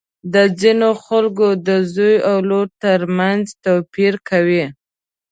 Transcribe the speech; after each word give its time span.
د 0.33 0.35
ځینو 0.59 0.89
خلکو 1.05 1.47
د 1.67 1.69
زوی 1.93 2.15
او 2.29 2.37
لور 2.49 2.67
تر 2.83 2.99
منځ 3.17 3.43
توپیر 3.65 4.13
کوي. 4.29 4.65